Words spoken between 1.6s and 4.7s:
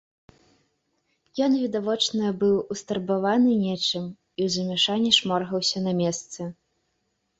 відочна быў устурбаваны нечым і ў